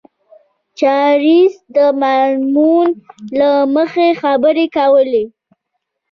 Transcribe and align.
چارليس 0.79 1.55
د 1.75 1.77
معمول 2.01 2.89
له 3.39 3.51
مخې 3.75 4.07
خبرې 4.21 4.65
کولې. 4.77 5.23